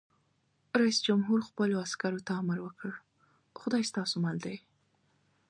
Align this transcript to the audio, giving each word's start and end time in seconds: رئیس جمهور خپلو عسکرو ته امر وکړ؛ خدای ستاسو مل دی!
رئیس 0.81 0.97
جمهور 1.07 1.39
خپلو 1.49 1.75
عسکرو 1.85 2.25
ته 2.27 2.31
امر 2.41 2.57
وکړ؛ 2.61 2.91
خدای 3.59 3.83
ستاسو 3.91 4.15
مل 4.25 4.37
دی! 4.45 4.57